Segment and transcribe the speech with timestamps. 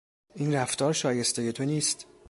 [0.35, 2.07] این رفتار شایستهی تو نیست!